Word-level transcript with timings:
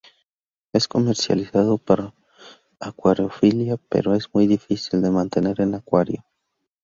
Es 0.73 0.87
comercializado 0.87 1.77
para 1.77 2.15
acuariofilia, 2.79 3.77
pero 3.77 4.15
es 4.15 4.33
muy 4.33 4.47
difícil 4.47 4.99
de 5.03 5.11
mantener 5.11 5.61
en 5.61 5.75
acuario. 5.75 6.25